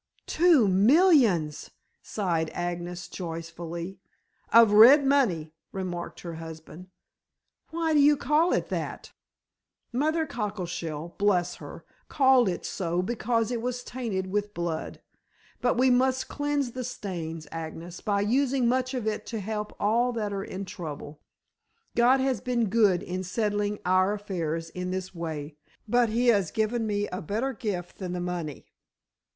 "Two 0.25 0.67
millions!" 0.67 1.69
sighed 2.01 2.49
Agnes 2.55 3.07
joyfully. 3.07 3.99
"Of 4.51 4.71
red 4.71 5.05
money," 5.05 5.53
remarked 5.71 6.21
her 6.21 6.33
husband. 6.37 6.87
"Why 7.69 7.93
do 7.93 7.99
you 7.99 8.17
call 8.17 8.51
it 8.51 8.69
that?" 8.69 9.11
"Mother 9.93 10.25
Cockleshell 10.25 11.09
bless 11.19 11.57
her! 11.57 11.85
called 12.09 12.49
it 12.49 12.65
so 12.65 13.03
because 13.03 13.51
it 13.51 13.61
was 13.61 13.83
tainted 13.83 14.25
with 14.31 14.55
blood. 14.55 15.03
But 15.61 15.77
we 15.77 15.91
must 15.91 16.27
cleanse 16.27 16.71
the 16.71 16.83
stains, 16.83 17.45
Agnes, 17.51 18.01
by 18.01 18.21
using 18.21 18.67
much 18.67 18.95
of 18.95 19.05
it 19.05 19.27
to 19.27 19.39
help 19.39 19.71
all 19.79 20.11
that 20.13 20.33
are 20.33 20.43
in 20.43 20.65
trouble. 20.65 21.21
God 21.95 22.19
has 22.19 22.41
been 22.41 22.69
good 22.69 23.03
in 23.03 23.23
settling 23.23 23.77
our 23.85 24.13
affairs 24.13 24.71
in 24.71 24.89
this 24.89 25.13
way, 25.13 25.57
but 25.87 26.09
He 26.09 26.29
has 26.29 26.49
given 26.49 26.87
me 26.87 27.07
a 27.09 27.21
better 27.21 27.53
gift 27.53 27.99
than 27.99 28.13
the 28.13 28.19
money." 28.19 28.65